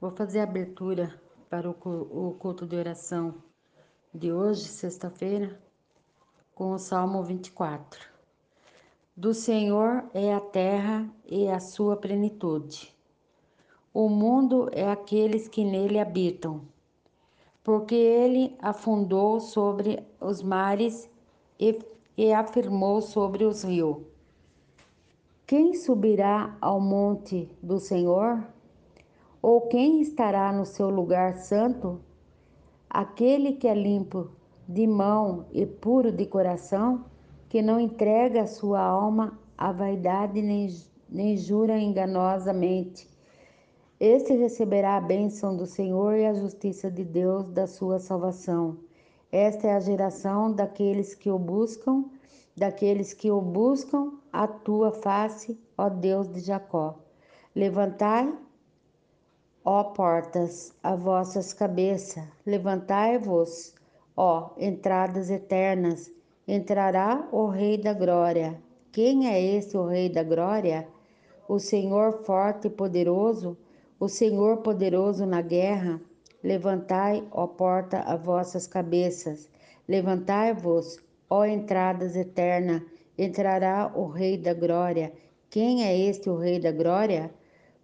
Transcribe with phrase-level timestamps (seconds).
[0.00, 1.14] Vou fazer a abertura
[1.50, 3.34] para o culto de oração
[4.14, 5.60] de hoje, sexta-feira,
[6.54, 8.00] com o Salmo 24.
[9.14, 12.96] Do Senhor é a terra e a sua plenitude.
[13.92, 16.62] O mundo é aqueles que nele habitam,
[17.62, 21.10] porque ele afundou sobre os mares
[21.58, 21.78] e,
[22.16, 23.98] e afirmou sobre os rios.
[25.46, 28.42] Quem subirá ao monte do Senhor?
[29.42, 32.00] Ou quem estará no seu lugar santo?
[32.88, 34.30] Aquele que é limpo
[34.68, 37.06] de mão e puro de coração,
[37.48, 40.68] que não entrega a sua alma à vaidade nem,
[41.08, 43.08] nem jura enganosamente.
[43.98, 48.78] Este receberá a bênção do Senhor e a justiça de Deus da sua salvação.
[49.32, 52.04] Esta é a geração daqueles que o buscam,
[52.56, 56.98] daqueles que o buscam a tua face, ó Deus de Jacó.
[57.54, 58.32] Levantai
[59.62, 63.74] Ó portas, a vossas cabeças, levantai-vos,
[64.16, 66.10] ó entradas eternas,
[66.48, 68.58] entrará o Rei da Glória.
[68.90, 70.88] Quem é esse o Rei da Glória?
[71.46, 73.54] O Senhor forte e poderoso,
[73.98, 76.00] o Senhor poderoso na guerra.
[76.42, 79.46] Levantai, ó porta, as vossas cabeças,
[79.86, 80.98] levantai-vos,
[81.28, 82.80] ó entradas eternas,
[83.18, 85.12] entrará o Rei da Glória.
[85.50, 87.30] Quem é este o Rei da Glória?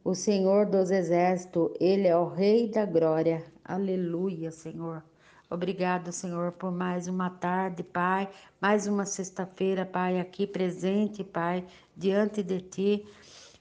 [0.09, 3.43] O Senhor dos Exércitos, Ele é o Rei da Glória.
[3.65, 5.03] Aleluia, Senhor.
[5.51, 12.41] Obrigado, Senhor, por mais uma tarde, Pai, mais uma sexta-feira, Pai, aqui presente, Pai, diante
[12.41, 13.05] de Ti,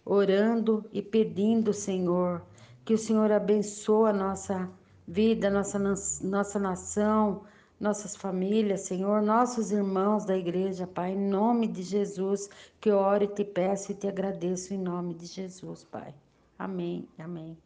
[0.06, 2.44] orando e pedindo, Senhor,
[2.86, 4.70] que o Senhor abençoe a nossa
[5.08, 7.42] vida, nossa, nossa nação,
[7.80, 12.48] nossas famílias, Senhor, nossos irmãos da igreja, Pai, em nome de Jesus,
[12.80, 16.14] que eu oro e te peço e te agradeço em nome de Jesus, Pai.
[16.58, 17.58] Amém, amém.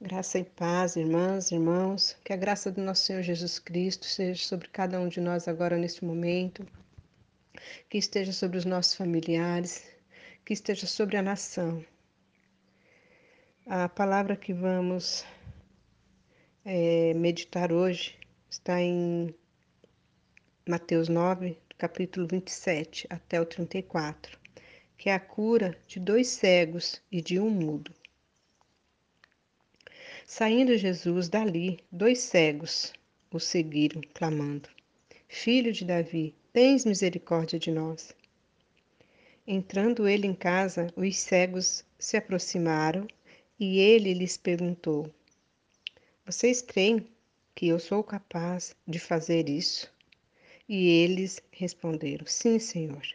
[0.00, 4.68] Graça e paz, irmãs, irmãos, que a graça do nosso Senhor Jesus Cristo seja sobre
[4.68, 6.66] cada um de nós agora neste momento,
[7.90, 9.86] que esteja sobre os nossos familiares,
[10.44, 11.84] que esteja sobre a nação.
[13.66, 15.26] A palavra que vamos
[16.64, 18.18] é, meditar hoje
[18.50, 19.34] está em
[20.66, 24.43] Mateus 9, capítulo 27 até o 34
[24.96, 27.92] que é a cura de dois cegos e de um mudo.
[30.26, 32.92] Saindo Jesus dali, dois cegos
[33.30, 34.68] o seguiram, clamando:
[35.28, 38.14] Filho de Davi, tens misericórdia de nós.
[39.46, 43.06] Entrando ele em casa, os cegos se aproximaram
[43.58, 45.12] e ele lhes perguntou:
[46.24, 47.06] Vocês creem
[47.54, 49.92] que eu sou capaz de fazer isso?
[50.68, 53.06] E eles responderam: Sim, Senhor.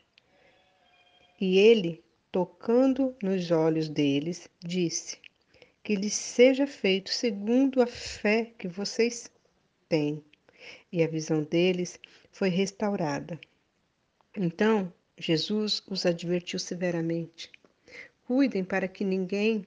[1.41, 5.17] E ele, tocando nos olhos deles, disse:
[5.81, 9.31] Que lhes seja feito segundo a fé que vocês
[9.87, 10.21] têm.
[10.91, 11.99] E a visão deles
[12.31, 13.39] foi restaurada.
[14.35, 17.49] Então Jesus os advertiu severamente:
[18.25, 19.65] Cuidem para que ninguém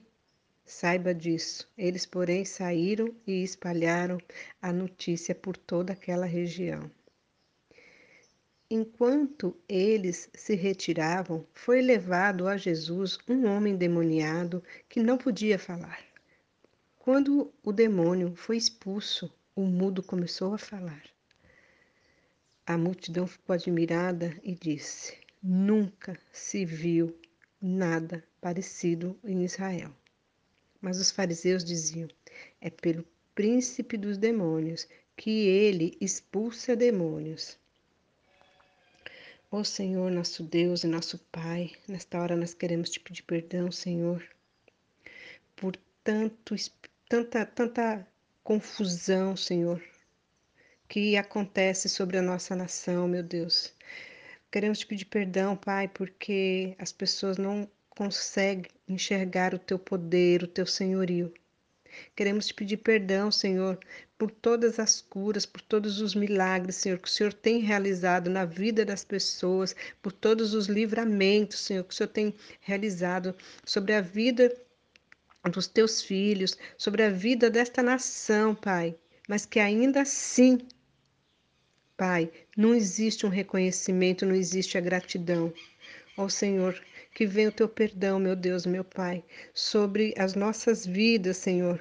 [0.65, 1.67] saiba disso.
[1.77, 4.19] Eles, porém, saíram e espalharam
[4.61, 6.89] a notícia por toda aquela região.
[8.75, 15.99] Enquanto eles se retiravam, foi levado a Jesus um homem demoniado que não podia falar.
[16.97, 21.03] Quando o demônio foi expulso, o mudo começou a falar.
[22.65, 27.15] A multidão ficou admirada e disse: Nunca se viu
[27.61, 29.95] nada parecido em Israel.
[30.81, 32.09] Mas os fariseus diziam:
[32.59, 33.05] É pelo
[33.35, 37.61] príncipe dos demônios que ele expulsa demônios.
[39.53, 43.71] Ó oh, Senhor, nosso Deus e nosso Pai, nesta hora nós queremos te pedir perdão,
[43.71, 44.27] Senhor,
[45.55, 46.55] por tanto,
[47.07, 48.07] tanta, tanta
[48.43, 49.79] confusão, Senhor,
[50.89, 53.71] que acontece sobre a nossa nação, meu Deus.
[54.51, 60.47] Queremos te pedir perdão, Pai, porque as pessoas não conseguem enxergar o teu poder, o
[60.47, 61.31] teu senhorio.
[62.15, 63.79] Queremos te pedir perdão, Senhor,
[64.17, 68.45] por todas as curas, por todos os milagres, Senhor, que o Senhor tem realizado na
[68.45, 73.35] vida das pessoas, por todos os livramentos, Senhor, que o Senhor tem realizado
[73.65, 74.55] sobre a vida
[75.51, 78.95] dos teus filhos, sobre a vida desta nação, Pai,
[79.27, 80.59] mas que ainda assim,
[81.97, 85.53] Pai, não existe um reconhecimento, não existe a gratidão.
[86.15, 86.79] Ó Senhor,
[87.13, 89.23] que venha o teu perdão, meu Deus, meu Pai,
[89.53, 91.79] sobre as nossas vidas, Senhor.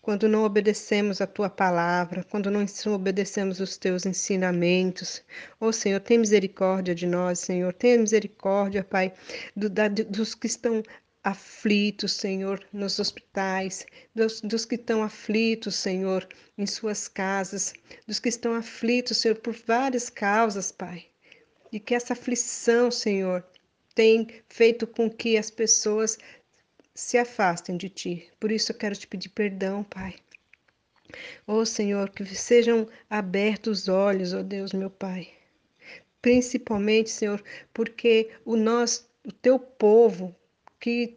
[0.00, 5.22] Quando não obedecemos a tua palavra, quando não obedecemos os teus ensinamentos,
[5.60, 9.12] ó oh, Senhor, tem misericórdia de nós, Senhor, tenha misericórdia, Pai,
[9.54, 10.82] do, da, dos que estão
[11.22, 13.84] aflitos, Senhor, nos hospitais,
[14.14, 16.26] dos, dos, que estão aflitos, Senhor,
[16.56, 17.74] em suas casas,
[18.06, 21.06] dos que estão aflitos, Senhor, por várias causas, Pai.
[21.70, 23.44] E que essa aflição, Senhor,
[23.94, 26.18] tem feito com que as pessoas
[26.94, 28.28] se afastem de Ti.
[28.38, 30.14] Por isso eu quero te pedir perdão, Pai.
[31.46, 35.28] Ó oh, Senhor, que sejam abertos os olhos, ó oh Deus, meu Pai.
[36.22, 37.42] Principalmente, Senhor,
[37.72, 40.34] porque o nosso, o teu povo
[40.78, 41.16] que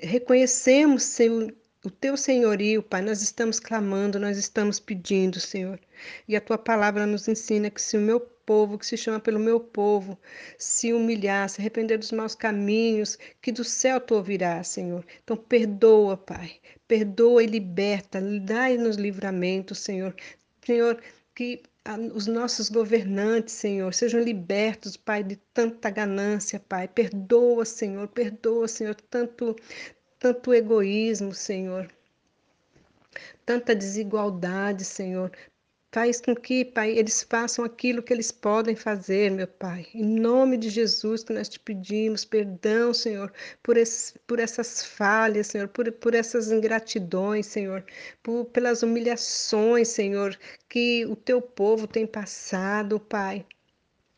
[0.00, 1.54] reconhecemos, Senhor,
[1.84, 5.80] o teu senhorio, Pai, nós estamos clamando, nós estamos pedindo, Senhor.
[6.28, 9.38] E a tua palavra nos ensina que se o meu povo, que se chama pelo
[9.38, 10.18] meu povo,
[10.58, 15.06] se humilhar, se arrepender dos maus caminhos, que do céu tu ouvirás, Senhor.
[15.22, 16.58] Então perdoa, Pai.
[16.88, 20.16] Perdoa e liberta, dai-nos livramento, Senhor.
[20.66, 21.00] Senhor,
[21.32, 21.62] que
[22.12, 26.88] os nossos governantes, Senhor, sejam libertos, Pai, de tanta ganância, Pai.
[26.88, 29.54] Perdoa, Senhor, perdoa, Senhor, tanto,
[30.18, 31.88] tanto egoísmo, Senhor.
[33.46, 35.30] Tanta desigualdade, Senhor.
[35.92, 39.88] Faz com que, Pai, eles façam aquilo que eles podem fazer, meu Pai.
[39.92, 45.48] Em nome de Jesus que nós te pedimos perdão, Senhor, por, esse, por essas falhas,
[45.48, 47.84] Senhor, por, por essas ingratidões, Senhor,
[48.22, 50.38] por, pelas humilhações, Senhor,
[50.68, 53.44] que o teu povo tem passado, Pai.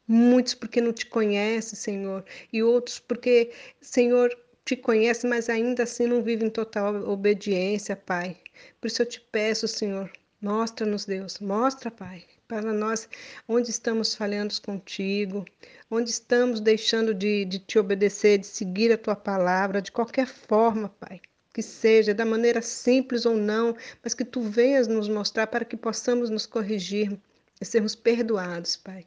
[0.07, 2.23] Muitos porque não te conhecem, Senhor,
[2.53, 4.31] e outros porque, Senhor,
[4.63, 8.37] te conhecem, mas ainda assim não vivem em total obediência, Pai.
[8.79, 10.11] Por isso eu te peço, Senhor,
[10.43, 13.09] Mostra-nos, Deus, mostra, Pai, para nós
[13.49, 15.45] onde estamos falhando contigo,
[15.89, 20.89] onde estamos deixando de, de te obedecer, de seguir a tua palavra, de qualquer forma,
[21.01, 21.21] Pai
[21.53, 25.77] que seja, da maneira simples ou não, mas que tu venhas nos mostrar para que
[25.77, 27.19] possamos nos corrigir
[27.61, 29.07] e sermos perdoados, Pai.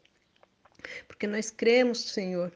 [1.07, 2.51] Porque nós cremos, Senhor,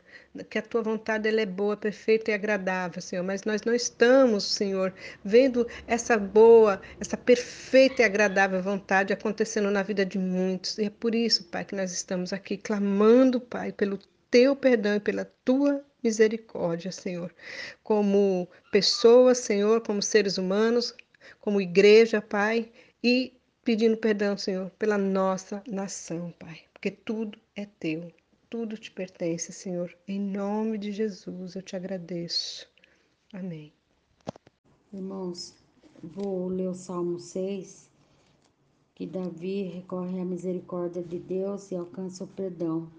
[0.50, 4.44] que a tua vontade ela é boa, perfeita e agradável, Senhor, mas nós não estamos,
[4.44, 4.94] Senhor,
[5.24, 10.78] vendo essa boa, essa perfeita e agradável vontade acontecendo na vida de muitos.
[10.78, 14.00] E é por isso, Pai, que nós estamos aqui clamando, Pai, pelo
[14.30, 17.34] teu perdão e pela tua misericórdia, Senhor,
[17.84, 20.94] como pessoas, Senhor, como seres humanos,
[21.40, 22.72] como igreja, Pai,
[23.04, 23.34] e
[23.64, 28.12] pedindo perdão, Senhor, pela nossa nação, Pai, porque tudo é teu.
[28.50, 29.96] Tudo te pertence, Senhor.
[30.08, 32.68] Em nome de Jesus eu te agradeço.
[33.32, 33.72] Amém.
[34.92, 35.54] Irmãos,
[36.02, 37.88] vou ler o Salmo 6,
[38.96, 42.92] que Davi recorre à misericórdia de Deus e alcança o perdão.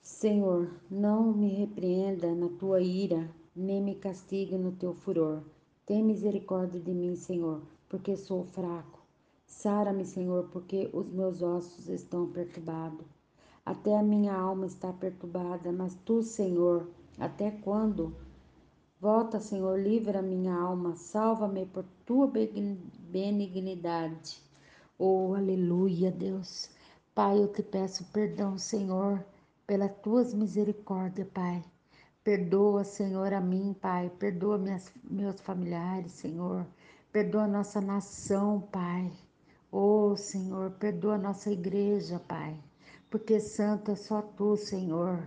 [0.00, 5.42] Senhor, não me repreenda na tua ira, nem me castigue no teu furor.
[5.84, 9.04] Tem misericórdia de mim, Senhor, porque sou fraco.
[9.44, 13.17] Sara-me, Senhor, porque os meus ossos estão perturbados.
[13.68, 16.88] Até a minha alma está perturbada, mas tu, Senhor,
[17.18, 18.16] até quando?
[18.98, 24.42] Volta, Senhor, livra minha alma, salva-me por tua benignidade.
[24.98, 26.70] Oh, aleluia, Deus.
[27.14, 29.22] Pai, eu te peço perdão, Senhor,
[29.66, 31.62] pelas tuas misericórdias, Pai.
[32.24, 34.10] Perdoa, Senhor, a mim, Pai.
[34.18, 36.66] Perdoa minhas, meus familiares, Senhor.
[37.12, 39.12] Perdoa nossa nação, Pai.
[39.70, 42.58] Oh, Senhor, perdoa nossa igreja, Pai
[43.10, 45.26] porque santo é só tu, Senhor.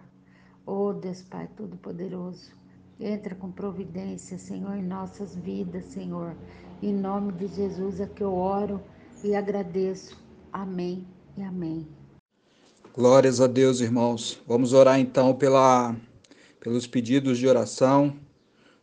[0.65, 2.51] Oh Deus Pai Todo-Poderoso,
[2.99, 6.35] entra com providência, Senhor, em nossas vidas, Senhor.
[6.81, 8.81] Em nome de Jesus é que eu oro
[9.23, 10.17] e agradeço.
[10.53, 11.87] Amém e amém.
[12.93, 14.41] Glórias a Deus, irmãos.
[14.47, 15.95] Vamos orar então pela,
[16.59, 18.15] pelos pedidos de oração.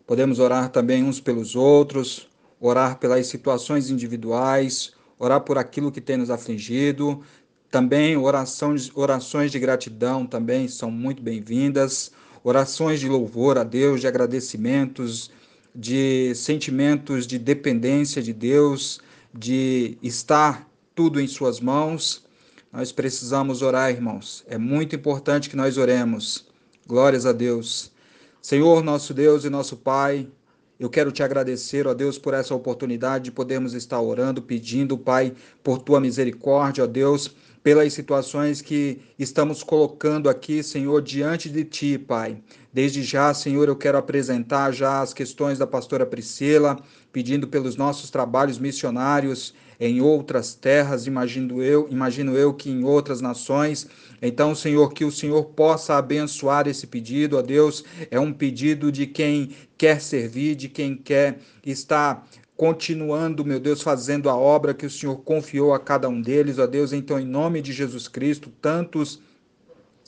[0.07, 2.28] Podemos orar também uns pelos outros,
[2.59, 7.23] orar pelas situações individuais, orar por aquilo que tem nos afligido,
[7.71, 12.11] também orações, orações de gratidão também são muito bem-vindas.
[12.43, 15.31] Orações de louvor a Deus, de agradecimentos,
[15.75, 19.01] de sentimentos de dependência de Deus,
[19.35, 22.25] de estar tudo em suas mãos.
[22.73, 24.45] Nós precisamos orar, irmãos.
[24.49, 26.47] É muito importante que nós oremos.
[26.87, 27.93] Glórias a Deus.
[28.41, 30.27] Senhor, nosso Deus e nosso Pai,
[30.81, 35.35] eu quero te agradecer, ó Deus, por essa oportunidade de podermos estar orando, pedindo, Pai,
[35.63, 41.99] por tua misericórdia, ó Deus pelas situações que estamos colocando aqui, Senhor, diante de Ti,
[41.99, 42.38] Pai.
[42.73, 46.79] Desde já, Senhor, eu quero apresentar já as questões da pastora Priscila,
[47.12, 53.21] pedindo pelos nossos trabalhos missionários em outras terras, imagino eu, imagino eu que em outras
[53.21, 53.87] nações.
[54.21, 59.07] Então, Senhor, que o Senhor possa abençoar esse pedido, ó Deus, é um pedido de
[59.07, 64.91] quem quer servir, de quem quer estar continuando, meu Deus, fazendo a obra que o
[64.91, 66.93] Senhor confiou a cada um deles, ó Deus.
[66.93, 69.21] Então, em nome de Jesus Cristo, tantos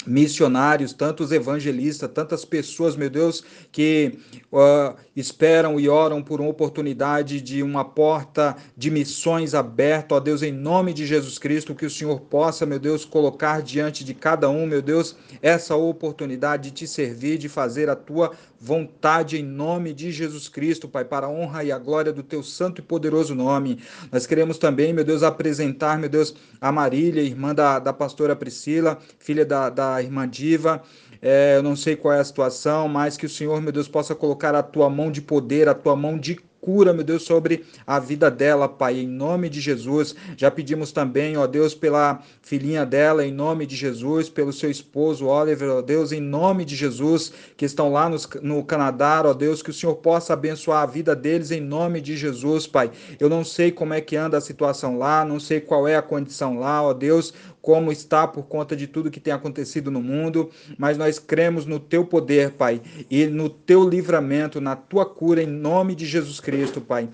[0.04, 4.18] missionários, tantos evangelistas, tantas pessoas, meu Deus, que
[4.50, 10.42] uh, esperam e oram por uma oportunidade de uma porta de missões aberta, ó Deus,
[10.42, 14.48] em nome de Jesus Cristo, que o Senhor possa, meu Deus, colocar diante de cada
[14.48, 19.94] um, meu Deus, essa oportunidade de te servir, de fazer a tua vontade em nome
[19.94, 23.34] de Jesus Cristo, Pai, para a honra e a glória do teu santo e poderoso
[23.34, 23.78] nome.
[24.12, 28.98] Nós queremos também, meu Deus, apresentar, meu Deus, a Marília, irmã da, da pastora Priscila,
[29.18, 30.82] filha da, da irmã Diva.
[31.22, 34.14] É, eu não sei qual é a situação, mas que o Senhor, meu Deus, possa
[34.14, 37.98] colocar a tua mão de poder, a tua mão de cura, meu Deus, sobre a
[37.98, 40.14] vida dela, Pai, em nome de Jesus.
[40.36, 45.26] Já pedimos também, ó Deus, pela filhinha dela, em nome de Jesus, pelo seu esposo,
[45.26, 48.10] Oliver, ó Deus, em nome de Jesus, que estão lá
[48.42, 52.16] no Canadá, ó Deus, que o Senhor possa abençoar a vida deles em nome de
[52.16, 52.90] Jesus, Pai.
[53.18, 56.02] Eu não sei como é que anda a situação lá, não sei qual é a
[56.02, 60.50] condição lá, ó Deus, como está por conta de tudo que tem acontecido no mundo,
[60.78, 65.46] mas nós cremos no teu poder, Pai, e no teu livramento, na tua cura, em
[65.46, 67.08] nome de Jesus Cristo, Pai.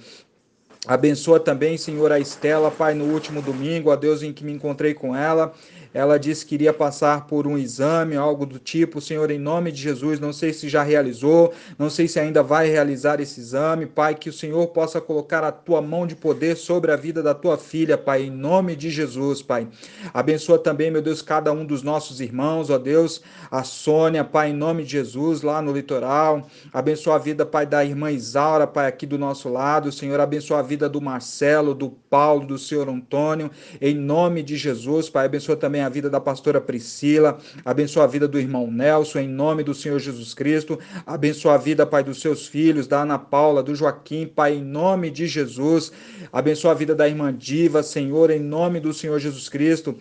[0.87, 4.95] Abençoa também, Senhor, a Estela, Pai, no último domingo, a Deus em que me encontrei
[4.95, 5.53] com ela.
[5.97, 9.01] Ela disse que iria passar por um exame, algo do tipo.
[9.01, 12.69] Senhor, em nome de Jesus, não sei se já realizou, não sei se ainda vai
[12.69, 13.87] realizar esse exame.
[13.87, 17.35] Pai, que o Senhor possa colocar a tua mão de poder sobre a vida da
[17.35, 19.69] tua filha, Pai, em nome de Jesus, Pai.
[20.13, 24.55] Abençoa também, meu Deus, cada um dos nossos irmãos, ó Deus, a Sônia, Pai, em
[24.55, 26.47] nome de Jesus, lá no litoral.
[26.75, 29.91] Abençoa a vida, Pai, da irmã Isaura, Pai, aqui do nosso lado.
[29.91, 33.51] Senhor, abençoa a vida do Marcelo, do Paulo, do Senhor Antônio,
[33.81, 35.25] em nome de Jesus, Pai.
[35.25, 39.63] Abençoa também a vida da pastora Priscila, abençoa a vida do irmão Nelson, em nome
[39.63, 43.75] do Senhor Jesus Cristo, abençoa a vida, Pai, dos seus filhos, da Ana Paula, do
[43.75, 45.93] Joaquim, Pai, em nome de Jesus,
[46.33, 49.97] abençoa a vida da irmã Diva, Senhor, em nome do Senhor Jesus Cristo,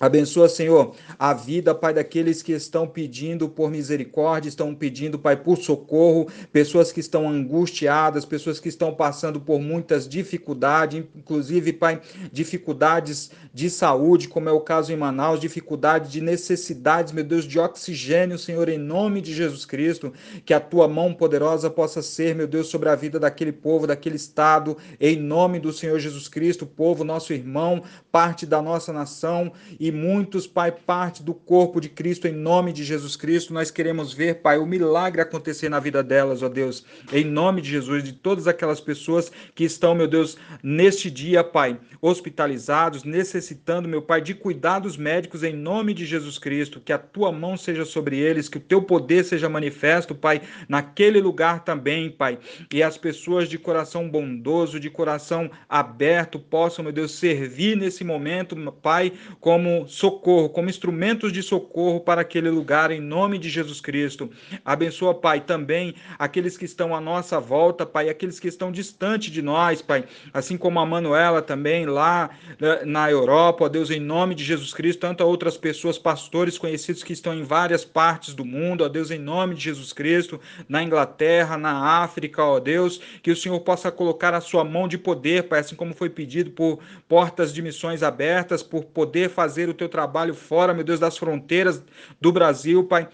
[0.00, 5.56] Abençoa, Senhor, a vida, Pai, daqueles que estão pedindo por misericórdia, estão pedindo, Pai, por
[5.56, 13.30] socorro, pessoas que estão angustiadas, pessoas que estão passando por muitas dificuldades, inclusive, Pai, dificuldades
[13.52, 18.36] de saúde, como é o caso em Manaus, dificuldade de necessidades, meu Deus, de oxigênio,
[18.36, 20.12] Senhor, em nome de Jesus Cristo,
[20.44, 24.16] que a tua mão poderosa possa ser, meu Deus, sobre a vida daquele povo, daquele
[24.16, 29.52] estado, em nome do Senhor Jesus Cristo, povo, nosso irmão, parte da nossa nação
[29.84, 33.52] e muitos, Pai, parte do corpo de Cristo, em nome de Jesus Cristo.
[33.52, 37.68] Nós queremos ver, Pai, o milagre acontecer na vida delas, ó Deus, em nome de
[37.68, 44.00] Jesus, de todas aquelas pessoas que estão, meu Deus, neste dia, Pai, hospitalizados, necessitando, meu
[44.00, 48.18] Pai, de cuidados médicos em nome de Jesus Cristo, que a tua mão seja sobre
[48.18, 52.38] eles, que o teu poder seja manifesto, Pai, naquele lugar também, Pai,
[52.72, 58.56] e as pessoas de coração bondoso, de coração aberto, possam, meu Deus, servir nesse momento,
[58.80, 64.30] Pai, como socorro, como instrumentos de socorro para aquele lugar, em nome de Jesus Cristo.
[64.64, 69.42] Abençoa, Pai, também aqueles que estão à nossa volta, Pai, aqueles que estão distante de
[69.42, 74.34] nós, Pai, assim como a Manuela também lá né, na Europa ó Deus, em nome
[74.34, 78.44] de Jesus Cristo, tanto a outras pessoas, pastores conhecidos que estão em várias partes do
[78.44, 83.30] mundo, ó Deus, em nome de Jesus Cristo, na Inglaterra, na África, ó Deus, que
[83.30, 86.80] o Senhor possa colocar a sua mão de poder, Pai, assim como foi pedido por
[87.08, 91.82] portas de missões abertas, por poder fazer o teu trabalho fora, meu Deus, das fronteiras
[92.20, 93.08] do Brasil, Pai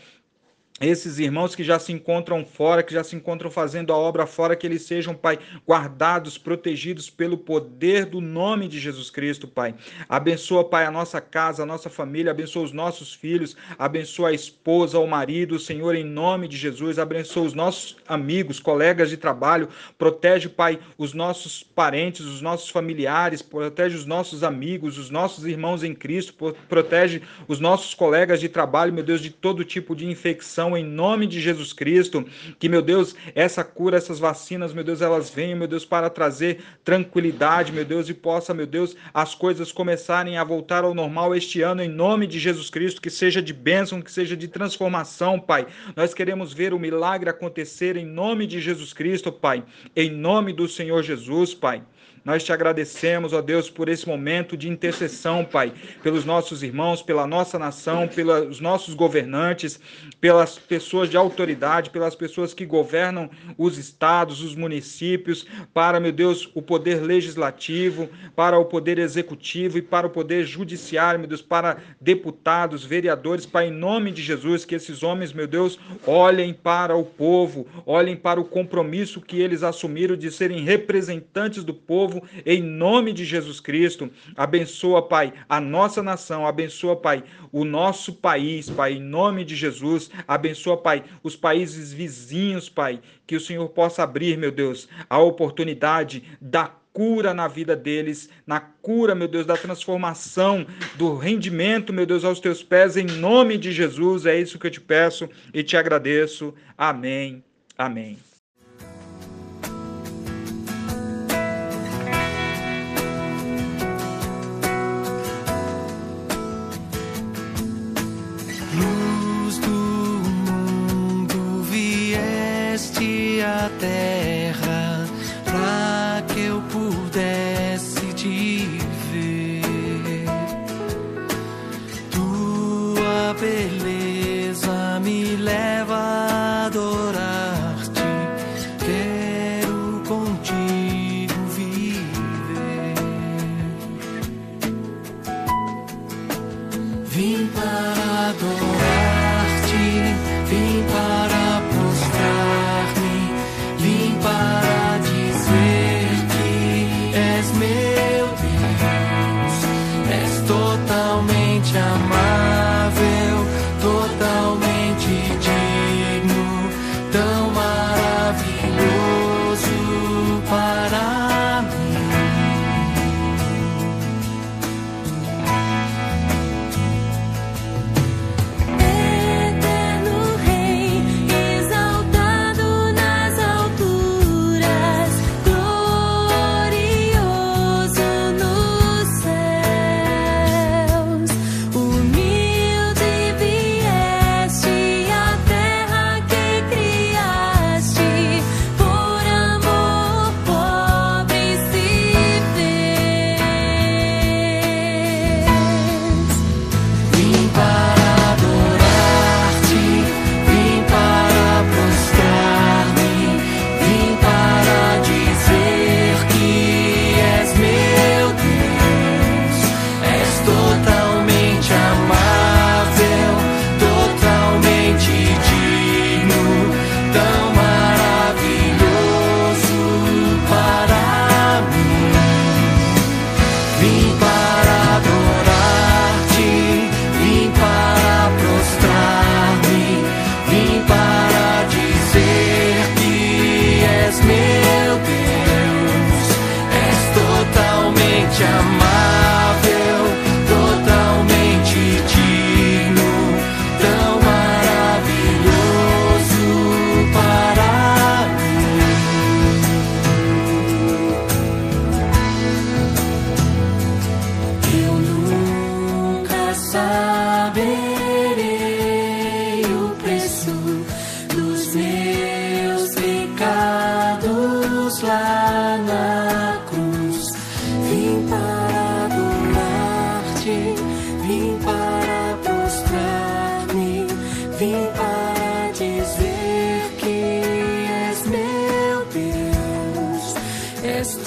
[0.80, 4.56] esses irmãos que já se encontram fora, que já se encontram fazendo a obra fora,
[4.56, 9.74] que eles sejam, Pai, guardados, protegidos pelo poder do nome de Jesus Cristo, Pai.
[10.08, 14.98] Abençoa, Pai, a nossa casa, a nossa família, abençoa os nossos filhos, abençoa a esposa,
[14.98, 19.68] o marido, Senhor, em nome de Jesus, abençoa os nossos amigos, colegas de trabalho,
[19.98, 25.84] protege, Pai, os nossos parentes, os nossos familiares, protege os nossos amigos, os nossos irmãos
[25.84, 30.69] em Cristo, protege os nossos colegas de trabalho, meu Deus, de todo tipo de infecção
[30.76, 32.24] em nome de Jesus Cristo.
[32.58, 36.60] Que, meu Deus, essa cura, essas vacinas, meu Deus, elas venham, meu Deus, para trazer
[36.84, 41.62] tranquilidade, meu Deus, e possa, meu Deus, as coisas começarem a voltar ao normal este
[41.62, 45.66] ano, em nome de Jesus Cristo, que seja de bênção, que seja de transformação, Pai.
[45.96, 49.64] Nós queremos ver o milagre acontecer em nome de Jesus Cristo, Pai.
[49.94, 51.82] Em nome do Senhor Jesus, Pai.
[52.30, 57.26] Nós te agradecemos, ó Deus, por esse momento de intercessão, Pai, pelos nossos irmãos, pela
[57.26, 59.80] nossa nação, pelos nossos governantes,
[60.20, 65.44] pelas pessoas de autoridade, pelas pessoas que governam os estados, os municípios,
[65.74, 71.18] para, meu Deus, o poder legislativo, para o poder executivo e para o poder judiciário,
[71.18, 75.80] meu Deus, para deputados, vereadores, Pai, em nome de Jesus, que esses homens, meu Deus,
[76.06, 81.74] olhem para o povo, olhem para o compromisso que eles assumiram de serem representantes do
[81.74, 84.10] povo, em nome de Jesus Cristo.
[84.36, 87.22] Abençoa, Pai, a nossa nação, abençoa, Pai,
[87.52, 90.10] o nosso país, Pai, em nome de Jesus.
[90.26, 96.22] Abençoa, Pai, os países vizinhos, Pai, que o Senhor possa abrir, meu Deus, a oportunidade
[96.40, 102.24] da cura na vida deles, na cura, meu Deus, da transformação, do rendimento, meu Deus,
[102.24, 104.26] aos teus pés, em nome de Jesus.
[104.26, 106.54] É isso que eu te peço e te agradeço.
[106.76, 107.44] Amém.
[107.76, 108.29] Amém.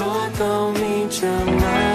[0.04, 1.93] 做到你这么。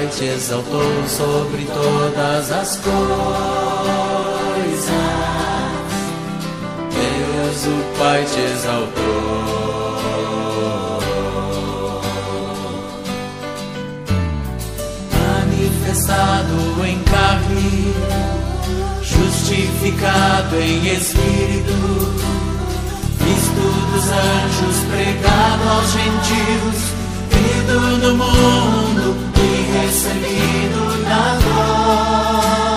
[0.00, 2.94] Pai te exaltou sobre todas as coisas.
[6.90, 9.02] Deus, o Pai te exaltou.
[15.12, 17.94] Manifestado em carne,
[19.02, 21.74] justificado em espírito,
[23.18, 26.78] visto dos anjos, pregado aos gentios,
[27.28, 29.29] vindo do mundo
[30.00, 32.69] sabido na glória.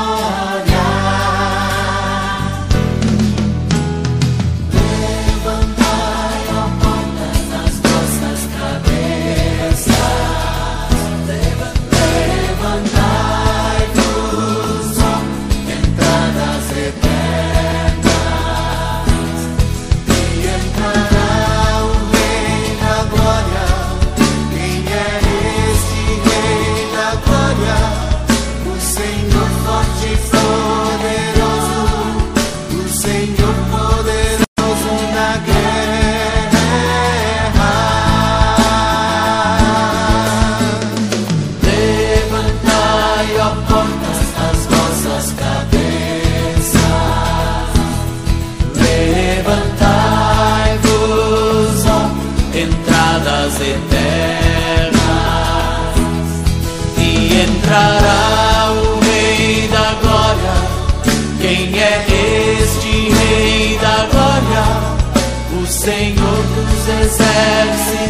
[67.33, 68.02] have seen.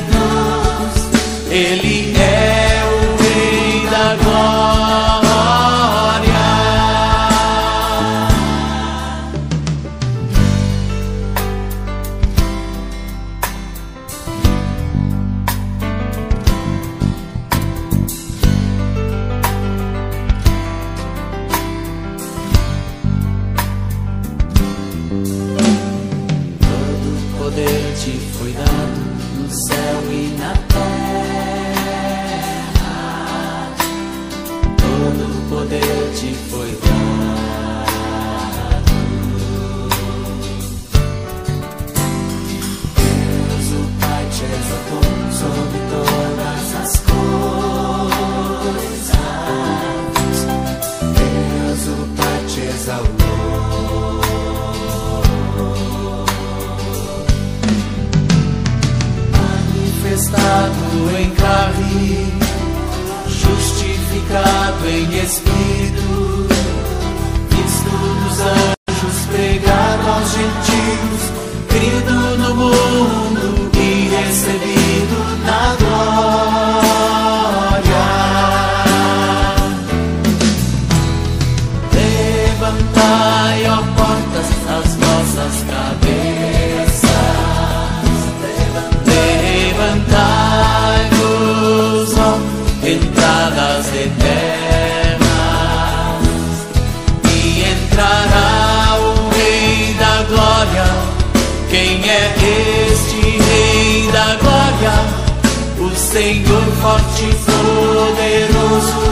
[106.83, 109.03] forte e poderoso,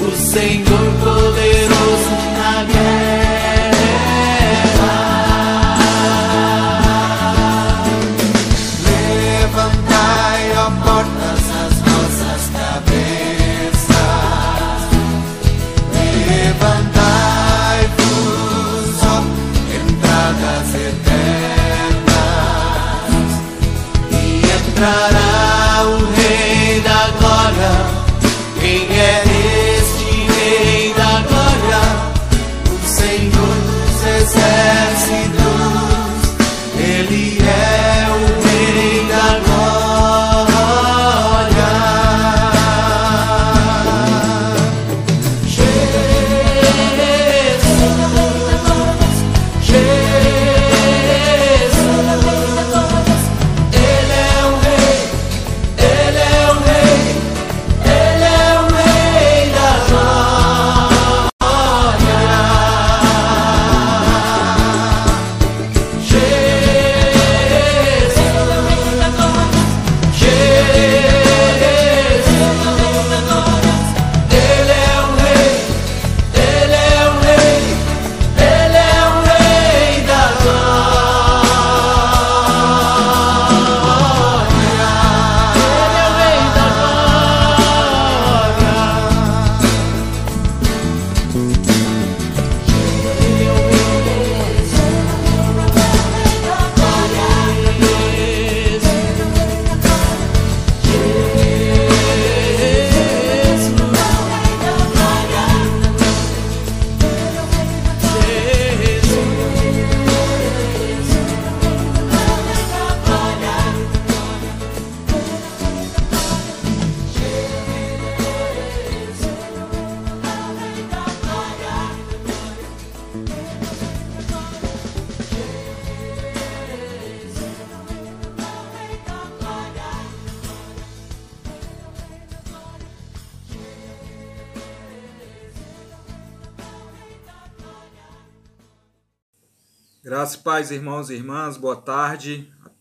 [0.00, 0.64] o Senhor
[1.04, 1.25] poderoso.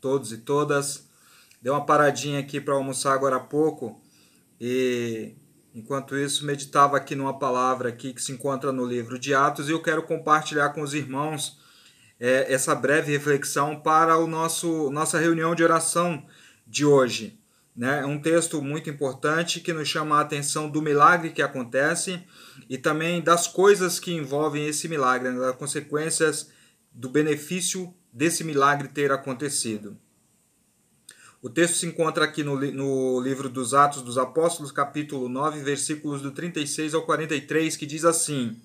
[0.05, 1.07] Todos e todas.
[1.59, 3.99] Dei uma paradinha aqui para almoçar agora há pouco
[4.61, 5.33] e
[5.73, 9.71] enquanto isso meditava aqui numa palavra aqui que se encontra no livro de Atos e
[9.71, 11.59] eu quero compartilhar com os irmãos
[12.19, 16.23] é, essa breve reflexão para o nosso nossa reunião de oração
[16.67, 17.39] de hoje.
[17.75, 18.01] Né?
[18.01, 22.23] É um texto muito importante que nos chama a atenção do milagre que acontece
[22.69, 25.39] e também das coisas que envolvem esse milagre, né?
[25.39, 26.51] das consequências
[26.93, 29.97] do benefício desse milagre ter acontecido.
[31.41, 36.21] O texto se encontra aqui no, no, livro dos Atos dos Apóstolos, capítulo 9, versículos
[36.21, 38.57] do 36 ao 43, que diz assim: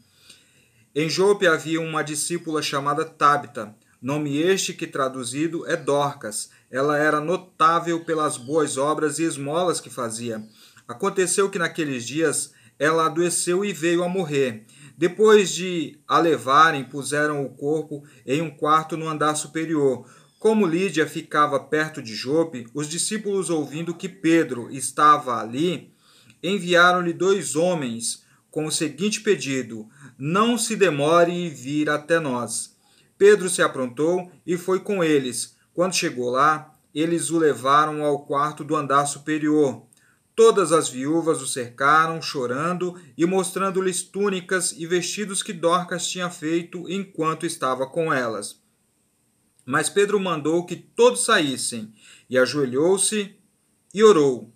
[0.94, 6.50] Em Jope havia uma discípula chamada Tabita, nome este que traduzido é Dorcas.
[6.70, 10.42] Ela era notável pelas boas obras e esmolas que fazia.
[10.86, 14.64] Aconteceu que naqueles dias ela adoeceu e veio a morrer.
[15.00, 20.06] Depois de a levarem, puseram o corpo em um quarto no andar superior.
[20.38, 25.90] Como Lídia ficava perto de Jope, os discípulos, ouvindo que Pedro estava ali,
[26.42, 32.76] enviaram-lhe dois homens com o seguinte pedido: Não se demore em vir até nós.
[33.16, 35.56] Pedro se aprontou e foi com eles.
[35.72, 39.82] Quando chegou lá, eles o levaram ao quarto do andar superior.
[40.40, 46.88] Todas as viúvas o cercaram, chorando e mostrando-lhes túnicas e vestidos que Dorcas tinha feito
[46.88, 48.58] enquanto estava com elas.
[49.66, 51.92] Mas Pedro mandou que todos saíssem,
[52.30, 53.36] e ajoelhou-se
[53.92, 54.50] e orou.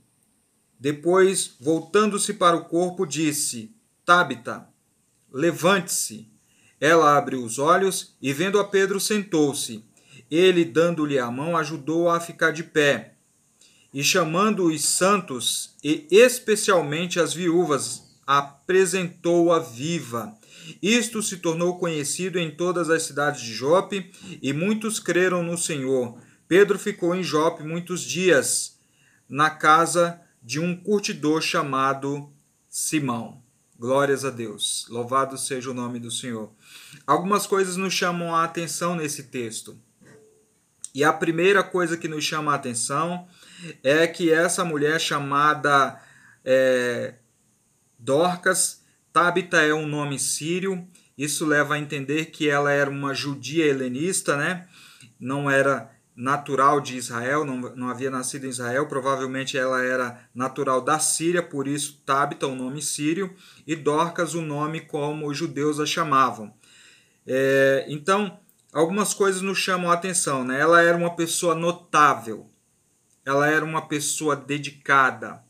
[0.81, 4.67] Depois, voltando-se para o corpo, disse: Tabita,
[5.31, 6.33] levante-se.
[6.81, 9.85] Ela abriu os olhos e, vendo a Pedro, sentou-se.
[10.31, 13.14] Ele, dando-lhe a mão, ajudou-a a ficar de pé
[13.95, 20.37] e chamando os santos e especialmente as viúvas, apresentou-a viva.
[20.83, 24.11] Isto se tornou conhecido em todas as cidades de Jope
[24.43, 26.19] e muitos creram no Senhor.
[26.49, 28.81] Pedro ficou em Jope muitos dias,
[29.29, 32.33] na casa de um curtidor chamado
[32.69, 33.43] Simão.
[33.79, 34.87] Glórias a Deus.
[34.89, 36.51] Louvado seja o nome do Senhor.
[37.07, 39.79] Algumas coisas nos chamam a atenção nesse texto.
[40.95, 43.27] E a primeira coisa que nos chama a atenção
[44.07, 46.01] que essa mulher chamada
[46.45, 47.15] é,
[47.99, 50.87] Dorcas, Tabita é um nome sírio,
[51.17, 54.67] isso leva a entender que ela era uma judia helenista, né?
[55.19, 60.81] não era natural de Israel, não, não havia nascido em Israel, provavelmente ela era natural
[60.81, 63.35] da Síria, por isso Tabita, o nome sírio,
[63.67, 66.55] e Dorcas, o nome como os judeus a chamavam.
[67.27, 68.39] É, então,
[68.73, 70.45] algumas coisas nos chamam a atenção.
[70.45, 70.61] Né?
[70.61, 72.49] Ela era uma pessoa notável,
[73.25, 75.43] ela era uma pessoa dedicada,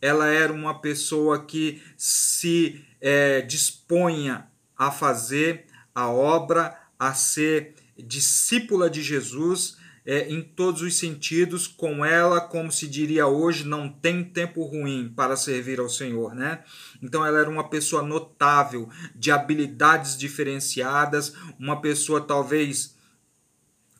[0.00, 8.88] ela era uma pessoa que se é, disponha a fazer a obra, a ser discípula
[8.90, 14.24] de Jesus é, em todos os sentidos, com ela, como se diria hoje, não tem
[14.24, 16.64] tempo ruim para servir ao Senhor, né?
[17.02, 22.96] Então ela era uma pessoa notável, de habilidades diferenciadas, uma pessoa talvez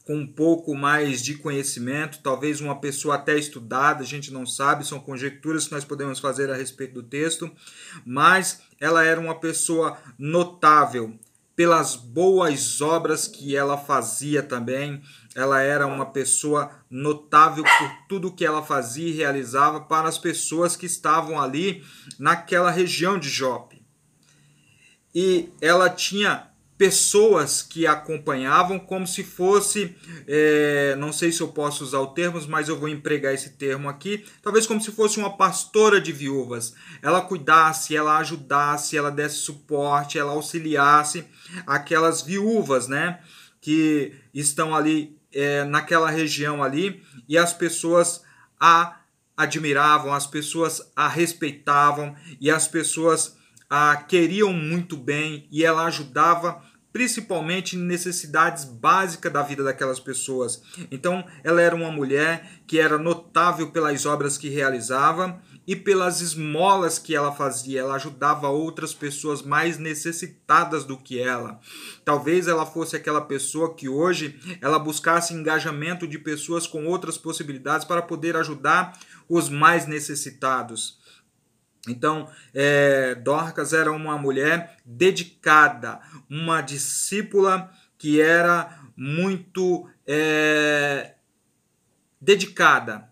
[0.04, 4.86] com um pouco mais de conhecimento, talvez uma pessoa até estudada, a gente não sabe,
[4.86, 7.50] são conjecturas que nós podemos fazer a respeito do texto,
[8.04, 11.18] mas ela era uma pessoa notável
[11.60, 15.02] pelas boas obras que ela fazia também.
[15.34, 20.74] Ela era uma pessoa notável por tudo que ela fazia e realizava para as pessoas
[20.74, 21.84] que estavam ali
[22.18, 23.84] naquela região de Jope.
[25.14, 26.49] E ela tinha
[26.80, 29.94] pessoas que acompanhavam como se fosse,
[30.26, 33.86] é, não sei se eu posso usar o termo, mas eu vou empregar esse termo
[33.86, 36.72] aqui, talvez como se fosse uma pastora de viúvas.
[37.02, 41.26] Ela cuidasse, ela ajudasse, ela desse suporte, ela auxiliasse
[41.66, 43.20] aquelas viúvas, né,
[43.60, 48.22] que estão ali é, naquela região ali e as pessoas
[48.58, 49.00] a
[49.36, 53.36] admiravam, as pessoas a respeitavam e as pessoas
[53.68, 60.62] a queriam muito bem e ela ajudava principalmente necessidades básicas da vida daquelas pessoas.
[60.90, 66.98] Então, ela era uma mulher que era notável pelas obras que realizava e pelas esmolas
[66.98, 67.80] que ela fazia.
[67.80, 71.60] Ela ajudava outras pessoas mais necessitadas do que ela.
[72.04, 77.86] Talvez ela fosse aquela pessoa que hoje ela buscasse engajamento de pessoas com outras possibilidades
[77.86, 78.98] para poder ajudar
[79.28, 80.99] os mais necessitados.
[81.88, 91.14] Então, é, Dorcas era uma mulher dedicada, uma discípula que era muito é,
[92.20, 93.08] dedicada,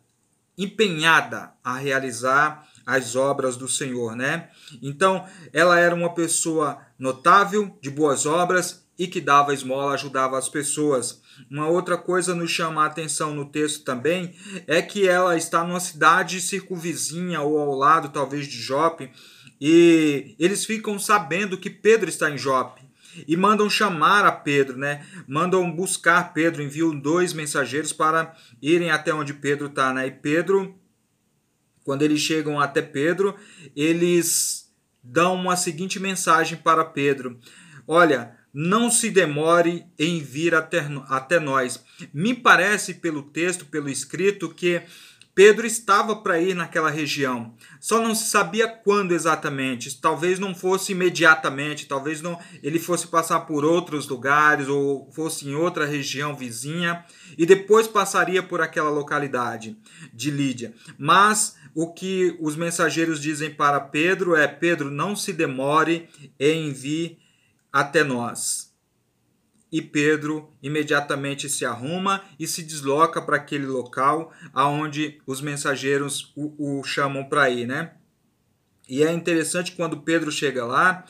[0.57, 4.51] empenhada a realizar as obras do Senhor, né?
[4.83, 10.49] Então, ela era uma pessoa notável, de boas obras e que dava esmola, ajudava as
[10.49, 11.23] pessoas.
[11.49, 14.35] Uma outra coisa nos chama a atenção no texto também
[14.67, 19.11] é que ela está numa cidade circunvizinha ou ao lado, talvez, de Jope,
[19.61, 22.89] e eles ficam sabendo que Pedro está em Jope
[23.27, 25.05] e mandam chamar a Pedro, né?
[25.27, 30.07] Mandam buscar Pedro, enviam dois mensageiros para irem até onde Pedro está, né?
[30.07, 30.79] E Pedro,
[31.83, 33.35] quando eles chegam até Pedro,
[33.75, 37.41] eles dão uma seguinte mensagem para Pedro:
[37.87, 41.85] Olha, não se demore em vir até, nós.
[42.13, 44.83] Me parece, pelo texto, pelo escrito, que
[45.39, 50.01] Pedro estava para ir naquela região, só não se sabia quando exatamente.
[50.01, 55.55] Talvez não fosse imediatamente, talvez não ele fosse passar por outros lugares ou fosse em
[55.55, 57.05] outra região vizinha
[57.37, 59.79] e depois passaria por aquela localidade
[60.13, 60.75] de Lídia.
[60.99, 66.09] Mas o que os mensageiros dizem para Pedro é: Pedro, não se demore
[66.41, 67.17] em vir
[67.73, 68.75] até nós.
[69.71, 76.79] E Pedro imediatamente se arruma e se desloca para aquele local aonde os mensageiros o,
[76.79, 77.93] o chamam para ir, né?
[78.89, 81.05] E é interessante quando Pedro chega lá,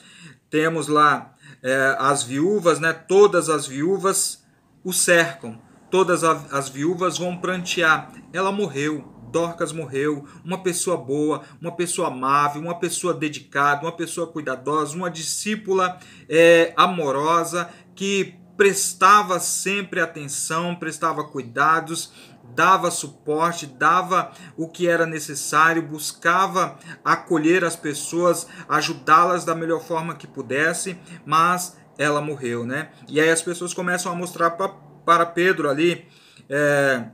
[0.51, 2.93] temos lá é, as viúvas, né?
[2.93, 4.45] Todas as viúvas
[4.83, 8.13] o cercam, todas as viúvas vão prantear.
[8.33, 14.27] Ela morreu, Dorcas morreu, uma pessoa boa, uma pessoa amável, uma pessoa dedicada, uma pessoa
[14.27, 22.13] cuidadosa, uma discípula é, amorosa que prestava sempre atenção, prestava cuidados,
[22.55, 30.17] dava suporte, dava o que era necessário, buscava acolher as pessoas, ajudá-las da melhor forma
[30.17, 32.91] que pudesse, mas ela morreu, né?
[33.09, 36.07] E aí as pessoas começam a mostrar para Pedro ali,
[36.49, 37.05] é,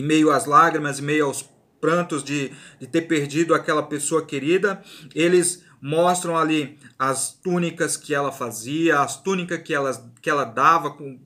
[0.00, 1.48] em meio às lágrimas, em meio aos
[1.80, 4.82] prantos de, de ter perdido aquela pessoa querida,
[5.14, 10.90] eles mostram ali as túnicas que ela fazia, as túnicas que ela, que ela dava
[10.90, 11.18] com,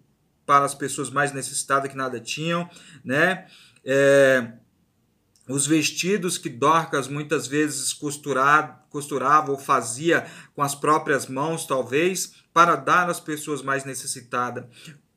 [0.46, 2.68] para as pessoas mais necessitadas que nada tinham,
[3.04, 3.46] né?
[3.84, 4.52] É,
[5.48, 12.34] os vestidos que Dorcas muitas vezes costurava, costurava ou fazia com as próprias mãos, talvez,
[12.52, 14.64] para dar às pessoas mais necessitadas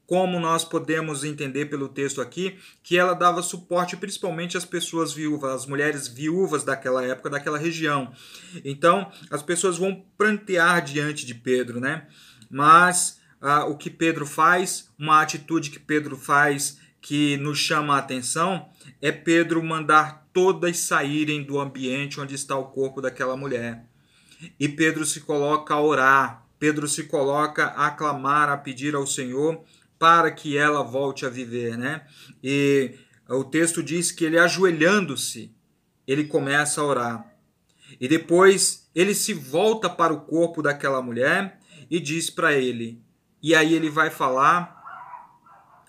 [0.07, 5.51] como nós podemos entender pelo texto aqui, que ela dava suporte principalmente às pessoas viúvas,
[5.51, 8.13] às mulheres viúvas daquela época, daquela região.
[8.63, 12.07] Então, as pessoas vão prantear diante de Pedro, né?
[12.49, 17.99] Mas ah, o que Pedro faz, uma atitude que Pedro faz que nos chama a
[17.99, 18.69] atenção,
[19.01, 23.85] é Pedro mandar todas saírem do ambiente onde está o corpo daquela mulher.
[24.59, 29.63] E Pedro se coloca a orar, Pedro se coloca a clamar, a pedir ao Senhor
[29.99, 32.05] para que ela volte a viver, né?
[32.43, 32.95] E
[33.27, 35.53] o texto diz que ele ajoelhando-se,
[36.07, 37.37] ele começa a orar.
[37.99, 43.01] E depois ele se volta para o corpo daquela mulher e diz para ele.
[43.41, 44.75] E aí ele vai falar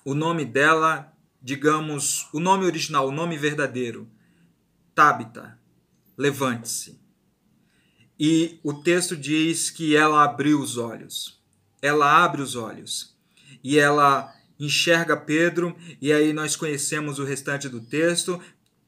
[0.04, 4.08] o nome dela, digamos, o nome original, o nome verdadeiro.
[4.94, 5.58] Tabita,
[6.16, 6.98] levante-se.
[8.18, 11.40] E o texto diz que ela abriu os olhos.
[11.80, 13.17] Ela abre os olhos
[13.62, 18.40] e ela enxerga Pedro, e aí nós conhecemos o restante do texto.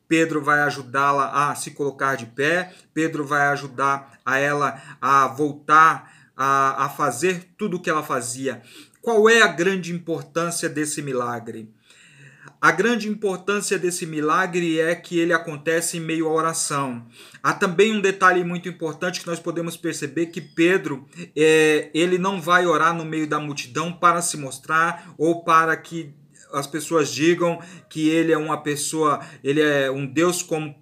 [0.09, 6.12] Pedro vai ajudá-la a se colocar de pé, Pedro vai ajudar a ela a voltar
[6.37, 8.61] a, a fazer tudo o que ela fazia.
[9.01, 11.72] Qual é a grande importância desse milagre?
[12.61, 17.06] A grande importância desse milagre é que ele acontece em meio à oração.
[17.42, 22.38] Há também um detalhe muito importante que nós podemos perceber que Pedro é, ele não
[22.38, 26.14] vai orar no meio da multidão para se mostrar ou para que
[26.52, 27.58] as pessoas digam
[27.88, 30.74] que ele é uma pessoa, ele é um Deus como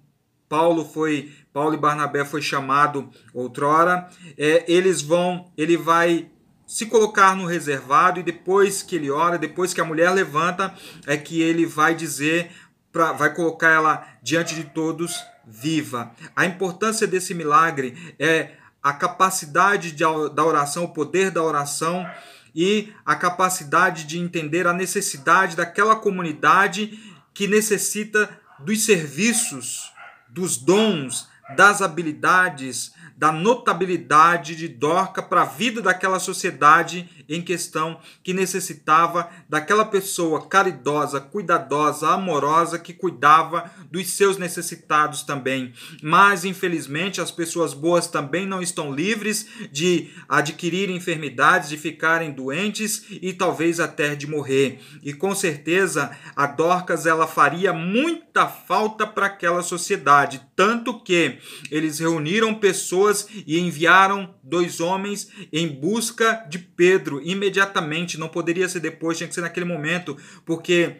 [0.49, 4.09] Paulo foi, Paulo e Barnabé foi chamado outrora.
[4.37, 6.29] É, eles vão, ele vai
[6.69, 10.71] se colocar no reservado e depois que ele ora, depois que a mulher levanta,
[11.07, 12.51] é que ele vai dizer,
[12.91, 16.11] pra, vai colocar ela diante de todos viva.
[16.35, 18.51] A importância desse milagre é
[18.83, 20.03] a capacidade de,
[20.35, 22.07] da oração, o poder da oração
[22.53, 26.99] e a capacidade de entender a necessidade daquela comunidade
[27.33, 29.91] que necessita dos serviços,
[30.29, 37.99] dos dons, das habilidades, da notabilidade de Dorca para a vida daquela sociedade em questão
[38.23, 45.73] que necessitava daquela pessoa caridosa, cuidadosa, amorosa que cuidava dos seus necessitados também.
[46.01, 53.03] Mas infelizmente as pessoas boas também não estão livres de adquirir enfermidades, de ficarem doentes
[53.09, 54.79] e talvez até de morrer.
[55.03, 61.37] E com certeza a Dorcas ela faria muita falta para aquela sociedade, tanto que
[61.69, 68.19] eles reuniram pessoas pessoas e enviaram dois homens em busca de Pedro imediatamente.
[68.19, 70.97] Não poderia ser depois, tinha que ser naquele momento, porque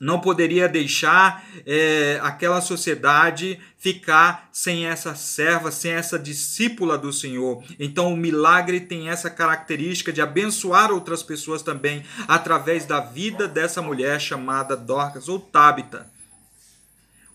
[0.00, 7.62] não poderia deixar é, aquela sociedade ficar sem essa serva, sem essa discípula do Senhor.
[7.78, 13.80] Então o milagre tem essa característica de abençoar outras pessoas também através da vida dessa
[13.80, 16.11] mulher chamada Dorcas ou Tabita.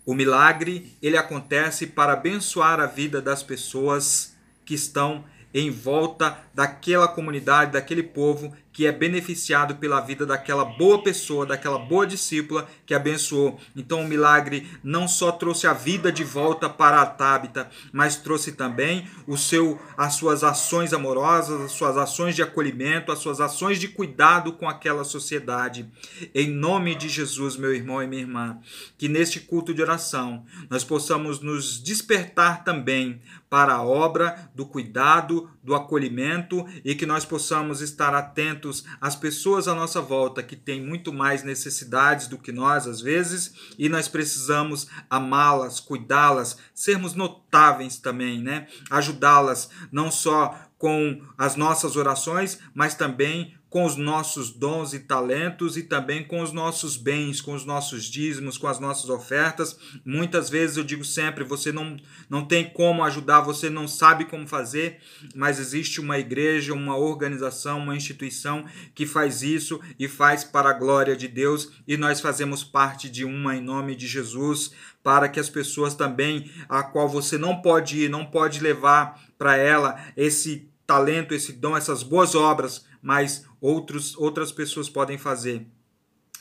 [0.08, 4.34] O milagre ele acontece para abençoar a vida das pessoas
[4.64, 11.04] que estão em volta daquela comunidade, daquele povo que é beneficiado pela vida daquela boa
[11.04, 13.60] pessoa, daquela boa discípula que abençoou.
[13.76, 18.54] Então o milagre não só trouxe a vida de volta para a Tábita, mas trouxe
[18.54, 23.78] também o seu as suas ações amorosas, as suas ações de acolhimento, as suas ações
[23.78, 25.92] de cuidado com aquela sociedade.
[26.34, 28.58] Em nome de Jesus, meu irmão e minha irmã,
[28.98, 35.50] que neste culto de oração nós possamos nos despertar também para a obra do cuidado,
[35.64, 40.82] do acolhimento e que nós possamos estar atentos às pessoas à nossa volta que têm
[40.82, 47.98] muito mais necessidades do que nós às vezes e nós precisamos amá-las, cuidá-las, sermos notáveis
[47.98, 48.68] também, né?
[48.92, 55.76] Ajudá-las não só com as nossas orações, mas também com os nossos dons e talentos
[55.76, 59.78] e também com os nossos bens, com os nossos dízimos, com as nossas ofertas.
[60.06, 61.98] Muitas vezes eu digo sempre, você não,
[62.30, 65.00] não tem como ajudar, você não sabe como fazer,
[65.36, 68.66] mas existe uma igreja, uma organização, uma instituição
[68.96, 73.26] que faz isso e faz para a glória de Deus e nós fazemos parte de
[73.26, 74.72] uma em nome de Jesus,
[75.04, 79.56] para que as pessoas também a qual você não pode ir, não pode levar para
[79.56, 85.66] ela esse talento, esse dom, essas boas obras, mas outros, outras pessoas podem fazer.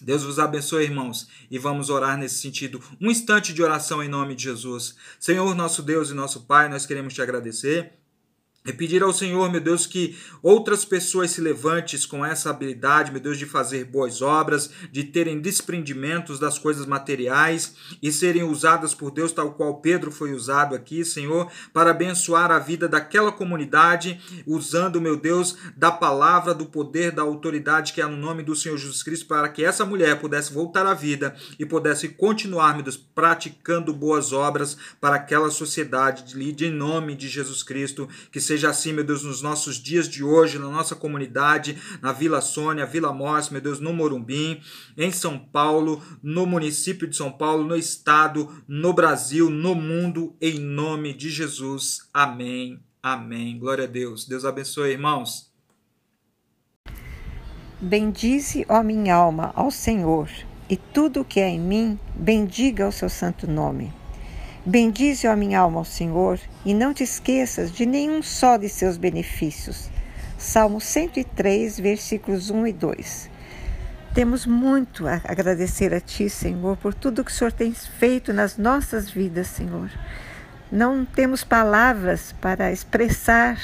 [0.00, 2.82] Deus vos abençoe, irmãos, e vamos orar nesse sentido.
[3.00, 4.96] Um instante de oração em nome de Jesus.
[5.20, 7.92] Senhor, nosso Deus e nosso Pai, nós queremos te agradecer
[8.66, 11.76] e pedir ao Senhor, meu Deus, que outras pessoas se levantem
[12.08, 17.74] com essa habilidade, meu Deus, de fazer boas obras, de terem desprendimentos das coisas materiais
[18.02, 22.58] e serem usadas por Deus, tal qual Pedro foi usado aqui, Senhor, para abençoar a
[22.58, 28.16] vida daquela comunidade, usando, meu Deus, da palavra, do poder, da autoridade que é no
[28.16, 32.08] nome do Senhor Jesus Cristo, para que essa mulher pudesse voltar à vida e pudesse
[32.08, 38.40] continuar, meu Deus, praticando boas obras para aquela sociedade, de nome de Jesus Cristo, que
[38.40, 42.40] seja Seja assim, meu Deus, nos nossos dias de hoje, na nossa comunidade, na Vila
[42.40, 44.62] Sônia, Vila Morse, meu Deus, no Morumbim,
[44.96, 50.58] em São Paulo, no município de São Paulo, no estado, no Brasil, no mundo, em
[50.58, 52.08] nome de Jesus.
[52.14, 52.80] Amém.
[53.02, 53.58] Amém.
[53.58, 54.26] Glória a Deus.
[54.26, 55.52] Deus abençoe, irmãos.
[57.78, 60.30] Bendize, ó minha alma, ao Senhor,
[60.66, 63.92] e tudo o que é em mim, bendiga o seu santo nome.
[64.68, 68.96] Bendize, ó minha alma, ao Senhor, e não te esqueças de nenhum só de seus
[68.96, 69.88] benefícios.
[70.36, 73.30] Salmo 103, versículos 1 e 2.
[74.12, 78.58] Temos muito a agradecer a Ti, Senhor, por tudo que o Senhor tem feito nas
[78.58, 79.88] nossas vidas, Senhor.
[80.72, 83.60] Não temos palavras para expressar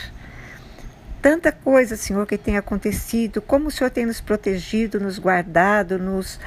[1.20, 6.38] tanta coisa, Senhor, que tem acontecido, como o Senhor tem nos protegido, nos guardado, nos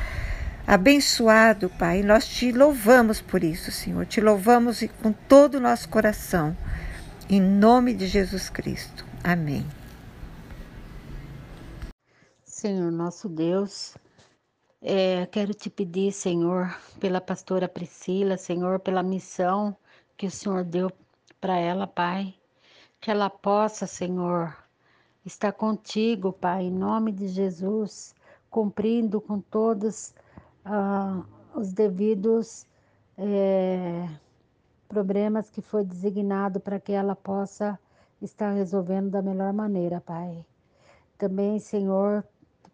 [0.66, 2.01] abençoado, Pai.
[2.01, 4.05] Nós te louvamos por isso, Senhor.
[4.05, 6.55] Te louvamos com todo o nosso coração.
[7.30, 9.05] Em nome de Jesus Cristo.
[9.24, 9.66] Amém.
[12.43, 13.95] Senhor nosso Deus,
[14.82, 19.76] é, quero te pedir, Senhor, pela pastora Priscila, Senhor, pela missão
[20.18, 20.91] que o Senhor deu
[21.39, 22.34] para ela, Pai,
[22.99, 24.55] que ela possa, Senhor,
[25.26, 28.16] estar contigo, Pai, em nome de Jesus,
[28.49, 30.13] cumprindo com todos
[30.66, 32.66] ah, os devidos
[33.18, 34.09] é,
[34.88, 37.80] problemas que foi designado para que ela possa
[38.22, 40.45] estar resolvendo da melhor maneira, Pai.
[41.18, 42.24] Também, Senhor,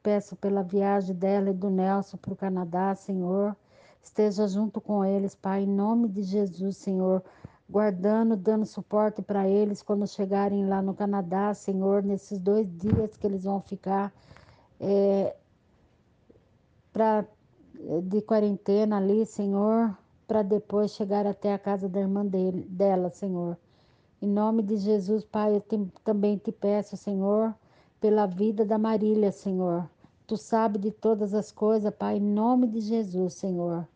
[0.01, 3.55] peço pela viagem dela e do Nelson para o Canadá, Senhor.
[4.01, 7.23] Esteja junto com eles, Pai, em nome de Jesus, Senhor.
[7.69, 13.25] Guardando, dando suporte para eles quando chegarem lá no Canadá, Senhor, nesses dois dias que
[13.25, 14.11] eles vão ficar
[14.79, 15.35] é,
[16.91, 17.25] para
[18.03, 23.57] de quarentena ali, Senhor, para depois chegar até a casa da irmã dele, dela, Senhor.
[24.21, 27.55] Em nome de Jesus, Pai, eu te, também te peço, Senhor,
[27.99, 29.89] pela vida da Marília, Senhor.
[30.27, 33.87] Tu sabe de todas as coisas, Pai, em nome de Jesus, Senhor.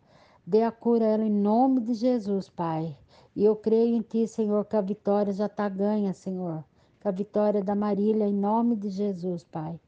[0.45, 2.97] Dê a cura a ela em nome de Jesus, Pai.
[3.35, 6.63] E eu creio em Ti, Senhor, que a vitória já está ganha, Senhor.
[6.99, 9.79] Que a vitória da Marília, em nome de Jesus, Pai.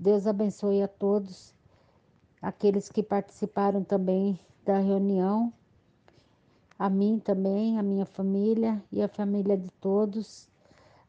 [0.00, 1.53] Deus abençoe a todos
[2.44, 5.52] aqueles que participaram também da reunião.
[6.78, 10.48] a mim também, a minha família e a família de todos,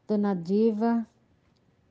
[0.08, 1.04] Dona Diva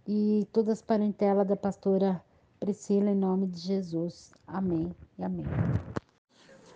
[0.08, 2.24] e todas as parentelas da pastora
[2.60, 4.32] Priscila, em nome de Jesus.
[4.48, 5.46] Amém e amém.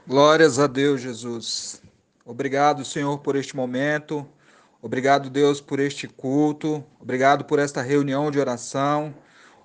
[0.05, 1.81] Glórias a Deus, Jesus.
[2.25, 4.27] Obrigado, Senhor, por este momento.
[4.81, 6.83] Obrigado, Deus, por este culto.
[6.99, 9.13] Obrigado por esta reunião de oração.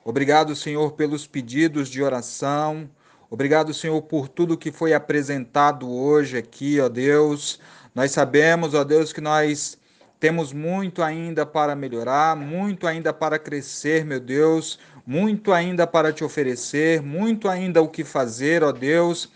[0.04, 2.90] Obrigado, Senhor, pelos pedidos de oração.
[3.30, 7.58] Obrigado, Senhor, por tudo que foi apresentado hoje aqui, ó Deus.
[7.94, 9.78] Nós sabemos, ó Deus, que nós
[10.18, 16.24] temos muito ainda para melhorar, muito ainda para crescer, meu Deus, muito ainda para te
[16.24, 19.30] oferecer, muito ainda o que fazer, ó Deus,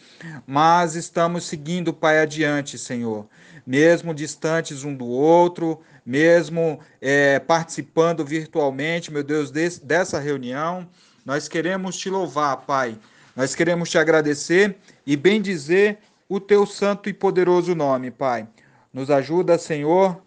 [0.47, 3.27] mas estamos seguindo, Pai, adiante, Senhor.
[3.67, 10.89] Mesmo distantes um do outro, mesmo é, participando virtualmente, meu Deus, desse, dessa reunião,
[11.25, 12.99] nós queremos te louvar, Pai.
[13.37, 18.49] Nós queremos te agradecer e bendizer o teu santo e poderoso nome, Pai.
[18.91, 20.21] Nos ajuda, Senhor,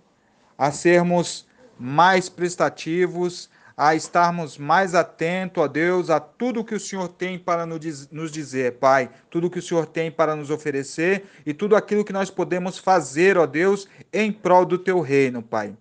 [0.62, 1.48] a sermos
[1.80, 7.66] mais prestativos, a estarmos mais atentos, ó Deus, a tudo que o Senhor tem para
[7.66, 12.14] nos dizer, Pai, tudo que o Senhor tem para nos oferecer e tudo aquilo que
[12.14, 15.76] nós podemos fazer, ó Deus, em prol do teu reino, Pai.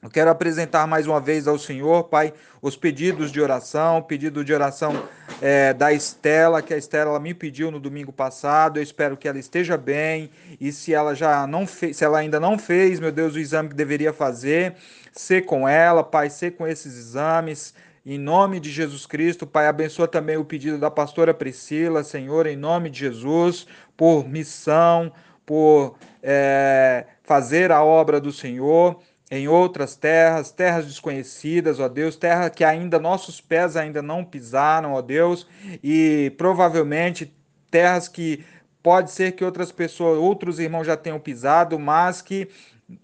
[0.00, 2.32] Eu quero apresentar mais uma vez ao Senhor, Pai,
[2.62, 4.92] os pedidos de oração, pedido de oração
[5.42, 8.78] é, da Estela, que a Estela me pediu no domingo passado.
[8.78, 10.30] Eu espero que ela esteja bem
[10.60, 13.70] e se ela já não fez, se ela ainda não fez, meu Deus, o exame
[13.70, 14.76] que deveria fazer,
[15.12, 17.74] ser com ela, Pai, ser com esses exames.
[18.06, 22.56] Em nome de Jesus Cristo, Pai, abençoa também o pedido da pastora Priscila, Senhor, em
[22.56, 25.12] nome de Jesus, por missão,
[25.44, 32.48] por é, fazer a obra do Senhor em outras terras, terras desconhecidas, ó Deus, terra
[32.48, 35.46] que ainda nossos pés ainda não pisaram, ó Deus,
[35.82, 37.32] e provavelmente
[37.70, 38.44] terras que
[38.82, 42.48] pode ser que outras pessoas, outros irmãos já tenham pisado, mas que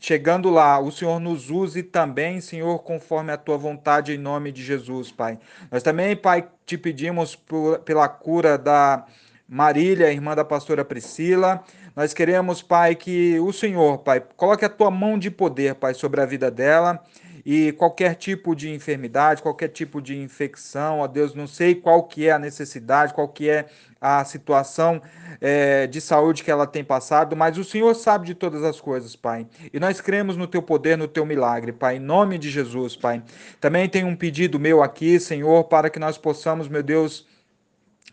[0.00, 4.62] chegando lá, o Senhor nos use também, Senhor, conforme a tua vontade, em nome de
[4.62, 5.38] Jesus, Pai.
[5.70, 9.04] Nós também, Pai, te pedimos por, pela cura da
[9.46, 11.62] Marília, irmã da pastora Priscila.
[11.96, 16.20] Nós queremos, Pai, que o Senhor, Pai, coloque a tua mão de poder, Pai, sobre
[16.20, 17.00] a vida dela
[17.46, 22.26] e qualquer tipo de enfermidade, qualquer tipo de infecção, ó Deus, não sei qual que
[22.26, 23.66] é a necessidade, qual que é
[24.00, 25.00] a situação
[25.40, 29.14] é, de saúde que ela tem passado, mas o Senhor sabe de todas as coisas,
[29.14, 29.46] Pai.
[29.72, 33.22] E nós cremos no Teu poder, no Teu milagre, Pai, em nome de Jesus, Pai.
[33.60, 37.26] Também tem um pedido meu aqui, Senhor, para que nós possamos, meu Deus,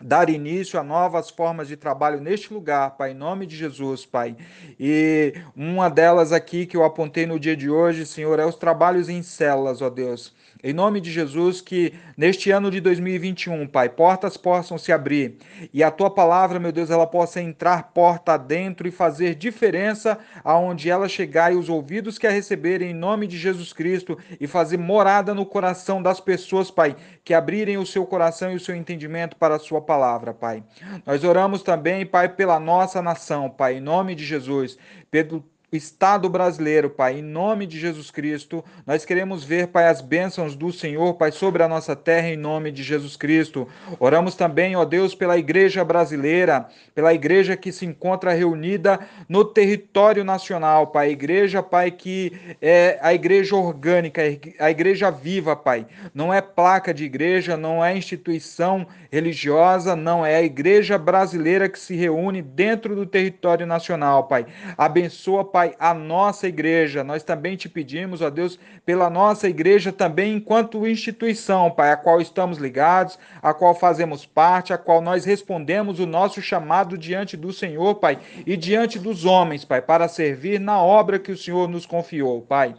[0.04, 4.36] dar início a novas formas de trabalho neste lugar, Pai, em nome de Jesus, Pai.
[4.80, 9.10] E uma delas aqui que eu apontei no dia de hoje, Senhor, é os trabalhos
[9.10, 10.34] em células, ó Deus.
[10.64, 15.38] Em nome de Jesus, que neste ano de 2021, Pai, portas possam se abrir
[15.74, 20.88] e a tua palavra, meu Deus, ela possa entrar porta dentro e fazer diferença aonde
[20.88, 24.78] ela chegar e os ouvidos que a receberem em nome de Jesus Cristo e fazer
[24.78, 29.36] morada no coração das pessoas, Pai, que abrirem o seu coração e o seu entendimento
[29.38, 30.64] para a sua palavra, Pai.
[31.08, 34.78] Nós oramos também, Pai, pela nossa nação, Pai, em nome de Jesus,
[35.10, 38.62] pelo Estado brasileiro, Pai, em nome de Jesus Cristo.
[38.86, 42.74] Nós queremos ver, Pai, as bênçãos do Senhor, Pai, sobre a nossa terra, em nome
[42.74, 43.66] de Jesus Cristo.
[43.98, 49.00] Oramos também, ó Deus, pela igreja brasileira, pela igreja que se encontra reunida
[49.30, 51.12] no território nacional, Pai.
[51.12, 54.22] Igreja, Pai, que é a igreja orgânica,
[54.60, 55.88] a igreja viva, Pai.
[56.14, 61.80] Não é placa de igreja, não é instituição religiosa, não é a igreja brasileira que
[61.80, 64.46] se reúne dentro do território nacional, Pai.
[64.78, 67.04] Abençoa, Pai Pai, a nossa igreja.
[67.04, 72.20] Nós também te pedimos, ó Deus, pela nossa igreja também enquanto instituição, Pai, a qual
[72.20, 77.54] estamos ligados, a qual fazemos parte, a qual nós respondemos o nosso chamado diante do
[77.54, 81.86] Senhor, Pai, e diante dos homens, Pai, para servir na obra que o Senhor nos
[81.86, 82.74] confiou, Pai.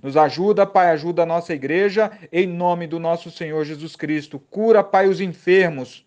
[0.00, 4.38] Nos ajuda, Pai, ajuda a nossa igreja, em nome do nosso Senhor Jesus Cristo.
[4.38, 6.06] Cura, Pai, os enfermos.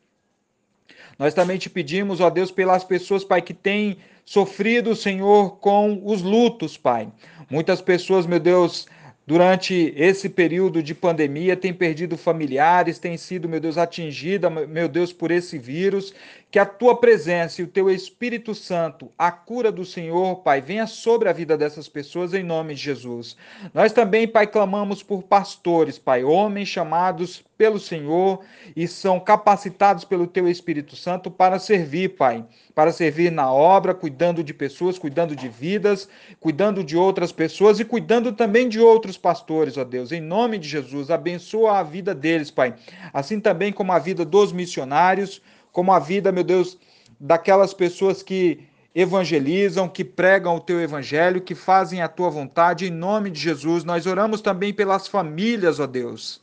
[1.20, 6.22] Nós também te pedimos, ó Deus, pelas pessoas, Pai, que têm sofrido, Senhor, com os
[6.22, 7.07] lutos, Pai.
[7.49, 8.88] Muitas pessoas, meu Deus,
[9.26, 15.13] durante esse período de pandemia têm perdido familiares, têm sido, meu Deus, atingida, meu Deus,
[15.13, 16.13] por esse vírus
[16.52, 20.86] que a tua presença e o teu Espírito Santo, a cura do Senhor, Pai, venha
[20.86, 23.38] sobre a vida dessas pessoas em nome de Jesus.
[23.74, 28.41] Nós também, Pai, clamamos por pastores, Pai, homens chamados pelo Senhor
[28.76, 32.43] e são capacitados pelo teu Espírito Santo para servir, Pai,
[32.76, 37.86] para servir na obra, cuidando de pessoas, cuidando de vidas, cuidando de outras pessoas e
[37.86, 40.12] cuidando também de outros pastores, ó Deus.
[40.12, 42.76] Em nome de Jesus, abençoa a vida deles, Pai.
[43.14, 45.41] Assim também como a vida dos missionários,
[45.72, 46.78] como a vida, meu Deus,
[47.19, 52.91] daquelas pessoas que evangelizam, que pregam o teu evangelho, que fazem a tua vontade, em
[52.91, 53.84] nome de Jesus.
[53.84, 56.41] Nós oramos também pelas famílias, ó Deus,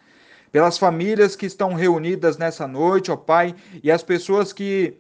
[0.51, 4.97] pelas famílias que estão reunidas nessa noite, ó Pai, e as pessoas que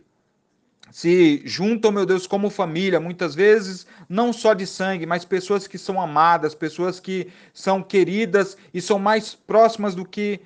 [0.91, 5.79] se juntam, meu Deus, como família, muitas vezes não só de sangue, mas pessoas que
[5.79, 10.41] são amadas, pessoas que são queridas e são mais próximas do que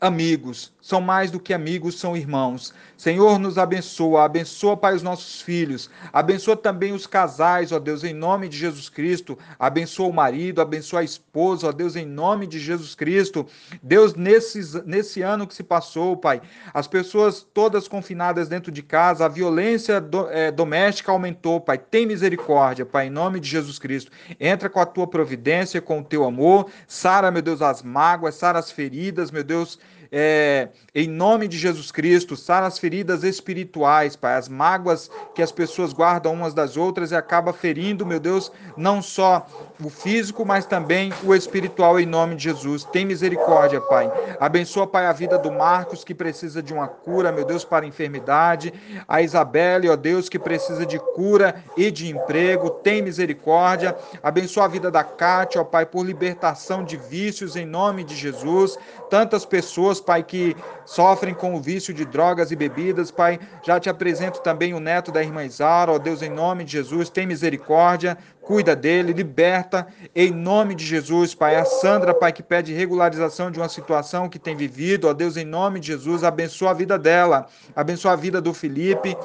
[0.00, 2.74] amigos, são mais do que amigos, são irmãos.
[2.96, 8.14] Senhor, nos abençoa, abençoa, Pai, os nossos filhos, abençoa também os casais, ó Deus, em
[8.14, 12.58] nome de Jesus Cristo, abençoa o marido, abençoa a esposa, ó Deus, em nome de
[12.58, 13.46] Jesus Cristo.
[13.82, 16.40] Deus, nesses, nesse ano que se passou, Pai,
[16.72, 22.06] as pessoas todas confinadas dentro de casa, a violência do, é, doméstica aumentou, Pai, tem
[22.06, 24.12] misericórdia, Pai, em nome de Jesus Cristo.
[24.38, 28.58] Entra com a tua providência, com o teu amor, sara, meu Deus, as mágoas, sara
[28.58, 29.78] as feridas, meu Deus,
[30.16, 35.50] é, em nome de Jesus Cristo, sara as feridas espirituais, Pai, as mágoas que as
[35.50, 39.44] pessoas guardam umas das outras e acaba ferindo, meu Deus, não só
[39.82, 42.84] o físico, mas também o espiritual, em nome de Jesus.
[42.84, 44.08] Tem misericórdia, Pai.
[44.38, 47.88] Abençoa, Pai, a vida do Marcos, que precisa de uma cura, meu Deus, para a
[47.88, 48.72] enfermidade.
[49.08, 52.70] A Isabelle, ó Deus, que precisa de cura e de emprego.
[52.70, 53.96] Tem misericórdia.
[54.22, 58.78] Abençoa a vida da Cátia, ó Pai, por libertação de vícios, em nome de Jesus.
[59.10, 63.40] Tantas pessoas, Pai, que sofrem com o vício de drogas e bebidas, Pai.
[63.62, 67.08] Já te apresento também o neto da irmã Isara, ó Deus, em nome de Jesus.
[67.08, 71.56] Tem misericórdia cuida dele, liberta em nome de Jesus, Pai.
[71.56, 75.44] A Sandra, Pai, que pede regularização de uma situação que tem vivido, ó Deus, em
[75.44, 79.16] nome de Jesus, abençoa a vida dela, abençoa a vida do Felipe,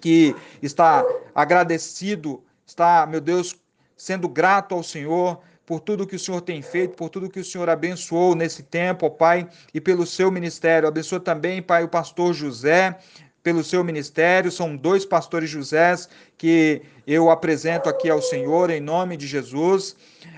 [0.00, 3.56] que está agradecido, está, meu Deus,
[3.96, 7.44] sendo grato ao Senhor por tudo que o Senhor tem feito, por tudo que o
[7.44, 10.88] Senhor abençoou nesse tempo, ó Pai, e pelo seu ministério.
[10.88, 12.98] Abençoa também, Pai, o pastor José,
[13.40, 14.50] pelo seu ministério.
[14.50, 16.08] São dois pastores Josés
[16.40, 19.94] que eu apresento aqui ao Senhor em nome de Jesus.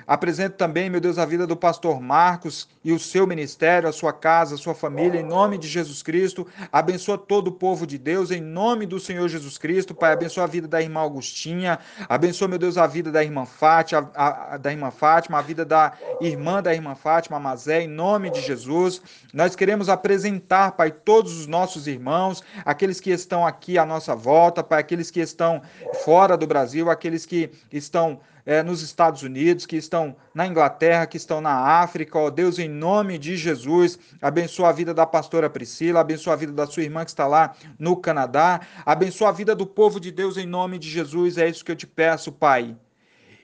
[0.07, 4.13] Apresento também, meu Deus, a vida do pastor Marcos e o seu ministério, a sua
[4.13, 6.47] casa, a sua família, em nome de Jesus Cristo.
[6.73, 9.95] Abençoa todo o povo de Deus, em nome do Senhor Jesus Cristo.
[9.95, 11.79] Pai, abençoa a vida da irmã Augustinha.
[12.09, 15.65] Abençoa, meu Deus, a vida da irmã Fátima, a, a, da irmã Fátima, a vida
[15.65, 19.01] da irmã da irmã Fátima, Mazé, em nome de Jesus.
[19.33, 24.63] Nós queremos apresentar, Pai, todos os nossos irmãos, aqueles que estão aqui à nossa volta,
[24.65, 25.63] Pai, aqueles que estão
[25.95, 31.17] fora do Brasil, aqueles que estão é, nos Estados Unidos, que estão na Inglaterra, que
[31.17, 32.19] estão na África.
[32.19, 36.53] Ó Deus, em nome de Jesus, abençoa a vida da pastora Priscila, abençoa a vida
[36.53, 40.37] da sua irmã que está lá no Canadá, abençoa a vida do povo de Deus
[40.37, 41.39] em nome de Jesus.
[41.39, 42.77] É isso que eu te peço, Pai.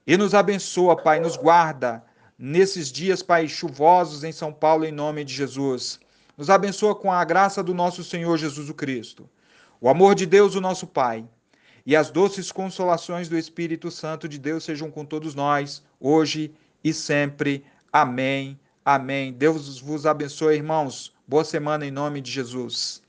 [0.07, 2.03] E nos abençoa, Pai, nos guarda
[2.39, 6.01] nesses dias, Pai, chuvosos em São Paulo, em nome de Jesus.
[6.37, 9.29] Nos abençoa com a graça do nosso Senhor Jesus Cristo.
[9.81, 11.25] O amor de Deus, o nosso Pai
[11.89, 16.53] e as doces consolações do Espírito Santo de Deus sejam com todos nós, hoje
[16.85, 17.65] e sempre.
[17.91, 18.61] Amém.
[18.85, 19.33] Amém.
[19.33, 21.15] Deus vos abençoe, irmãos.
[21.27, 23.03] Boa semana em nome de Jesus.